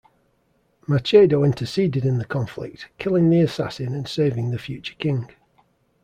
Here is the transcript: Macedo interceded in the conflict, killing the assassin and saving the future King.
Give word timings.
Macedo 0.87 1.43
interceded 1.45 2.05
in 2.05 2.17
the 2.17 2.25
conflict, 2.25 2.89
killing 2.97 3.29
the 3.29 3.41
assassin 3.41 3.93
and 3.93 4.07
saving 4.07 4.49
the 4.49 4.57
future 4.57 4.95
King. 4.97 5.29